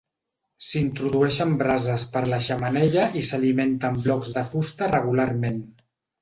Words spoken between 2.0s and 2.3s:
per